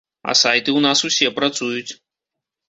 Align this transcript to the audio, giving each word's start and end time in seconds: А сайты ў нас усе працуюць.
А 0.31 0.33
сайты 0.39 0.71
ў 0.77 0.79
нас 0.85 1.03
усе 1.09 1.27
працуюць. 1.37 1.91